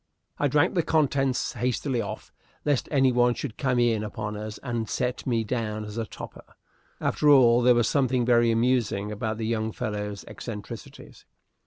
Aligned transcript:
I 0.39 0.47
drank 0.47 0.73
the 0.73 0.81
contents 0.81 1.53
hastily 1.53 2.01
off, 2.01 2.33
lest 2.65 2.87
any 2.89 3.11
one 3.11 3.35
should 3.35 3.55
come 3.55 3.77
in 3.77 4.03
upon 4.03 4.35
us 4.35 4.57
and 4.63 4.89
set 4.89 5.27
me 5.27 5.43
down 5.43 5.85
as 5.85 5.95
a 5.99 6.07
toper. 6.07 6.41
After 6.99 7.29
all, 7.29 7.61
there 7.61 7.75
was 7.75 7.87
something 7.87 8.25
very 8.25 8.49
amusing 8.49 9.11
about 9.11 9.37
the 9.37 9.45
young 9.45 9.71
fellow's 9.71 10.25
eccentricities. 10.25 11.27